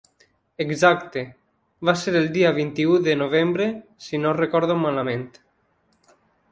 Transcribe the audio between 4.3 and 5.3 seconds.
recordo malament.